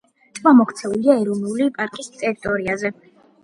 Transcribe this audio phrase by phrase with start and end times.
[0.37, 2.95] ტბა მოქცეულია ეროვნული პარკის ტერიტორიაზე.